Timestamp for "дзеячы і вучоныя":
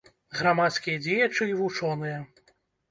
1.03-2.19